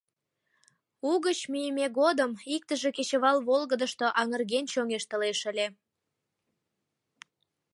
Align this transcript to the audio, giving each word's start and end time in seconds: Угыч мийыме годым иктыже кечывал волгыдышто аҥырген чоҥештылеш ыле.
Угыч 1.11 1.39
мийыме 1.51 1.85
годым 1.99 2.31
иктыже 2.55 2.89
кечывал 2.97 3.37
волгыдышто 3.47 4.07
аҥырген 4.19 4.65
чоҥештылеш 4.71 5.39
ыле. 5.51 5.67